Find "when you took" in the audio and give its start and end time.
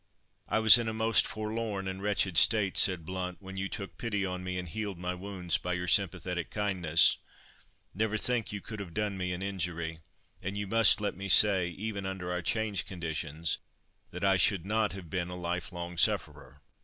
3.39-3.99